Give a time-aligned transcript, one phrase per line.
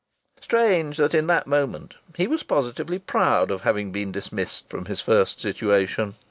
[0.39, 4.99] Strange that in that moment he was positively proud of having been dismissed from his
[4.99, 6.15] first situation!